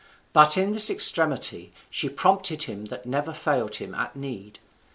But 0.33 0.57
in 0.57 0.71
this 0.71 0.89
extremity 0.89 1.71
she 1.91 2.09
prompted 2.09 2.63
him 2.63 2.85
that 2.85 3.05
never 3.05 3.33
failed 3.33 3.75
him 3.75 3.93
at 3.93 4.15
need. 4.15 4.57